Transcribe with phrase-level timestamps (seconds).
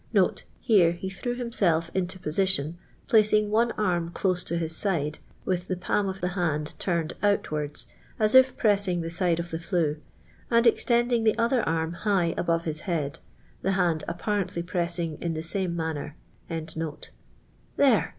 [0.61, 5.67] [Here he threw himself init I position ]iln€iiig one arm close to his side, with
[5.67, 7.85] the palm of the hand turned outwards,
[8.19, 9.97] as if j pressing the side of the flue,
[10.49, 13.19] and extending the I other arm hi^h above his head,
[13.61, 16.15] the hand appa rently pressing in the same manner.]
[16.49, 18.09] *' There."